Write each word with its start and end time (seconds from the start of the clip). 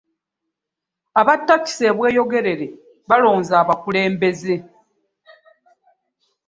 Aba 1.19 1.33
ttakisi 1.39 1.83
e 1.89 1.91
Bweyogerere 1.97 2.67
balonze 3.09 3.53
abakulembeze. 3.61 4.55